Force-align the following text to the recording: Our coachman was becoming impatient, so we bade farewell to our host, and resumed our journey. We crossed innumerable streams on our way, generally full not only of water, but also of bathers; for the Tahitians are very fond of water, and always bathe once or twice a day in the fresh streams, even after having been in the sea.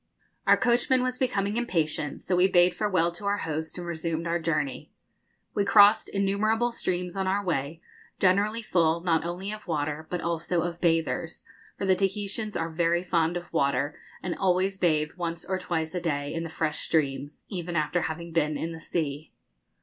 Our 0.47 0.57
coachman 0.57 1.03
was 1.03 1.19
becoming 1.19 1.57
impatient, 1.57 2.23
so 2.23 2.35
we 2.35 2.47
bade 2.47 2.73
farewell 2.73 3.11
to 3.11 3.25
our 3.25 3.37
host, 3.37 3.77
and 3.77 3.85
resumed 3.85 4.25
our 4.25 4.39
journey. 4.39 4.91
We 5.53 5.63
crossed 5.63 6.09
innumerable 6.09 6.71
streams 6.71 7.15
on 7.15 7.27
our 7.27 7.43
way, 7.45 7.83
generally 8.19 8.63
full 8.63 9.01
not 9.01 9.23
only 9.23 9.51
of 9.51 9.67
water, 9.67 10.07
but 10.09 10.19
also 10.19 10.61
of 10.63 10.81
bathers; 10.81 11.43
for 11.77 11.85
the 11.85 11.93
Tahitians 11.95 12.55
are 12.57 12.71
very 12.71 13.03
fond 13.03 13.37
of 13.37 13.53
water, 13.53 13.93
and 14.23 14.35
always 14.35 14.79
bathe 14.79 15.11
once 15.17 15.45
or 15.45 15.59
twice 15.59 15.93
a 15.93 16.01
day 16.01 16.33
in 16.33 16.41
the 16.41 16.49
fresh 16.49 16.79
streams, 16.79 17.43
even 17.47 17.75
after 17.75 18.01
having 18.01 18.33
been 18.33 18.57
in 18.57 18.71
the 18.71 18.79
sea. 18.79 19.31